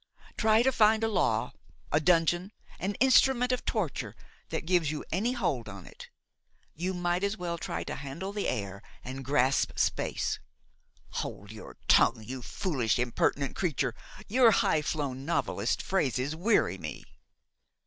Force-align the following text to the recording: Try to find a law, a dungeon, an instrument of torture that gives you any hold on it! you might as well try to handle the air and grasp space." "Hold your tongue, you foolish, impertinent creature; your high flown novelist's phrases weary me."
Try 0.35 0.63
to 0.63 0.71
find 0.71 1.03
a 1.03 1.07
law, 1.07 1.53
a 1.91 1.99
dungeon, 1.99 2.51
an 2.79 2.95
instrument 2.95 3.51
of 3.51 3.65
torture 3.65 4.15
that 4.49 4.65
gives 4.65 4.89
you 4.89 5.05
any 5.11 5.33
hold 5.33 5.69
on 5.69 5.85
it! 5.85 6.09
you 6.73 6.95
might 6.95 7.23
as 7.23 7.37
well 7.37 7.59
try 7.59 7.83
to 7.83 7.93
handle 7.93 8.33
the 8.33 8.47
air 8.47 8.81
and 9.03 9.23
grasp 9.23 9.77
space." 9.77 10.39
"Hold 11.21 11.51
your 11.51 11.77
tongue, 11.87 12.23
you 12.25 12.41
foolish, 12.41 12.97
impertinent 12.97 13.55
creature; 13.55 13.93
your 14.27 14.49
high 14.49 14.81
flown 14.81 15.23
novelist's 15.23 15.83
phrases 15.83 16.35
weary 16.35 16.79
me." 16.79 17.03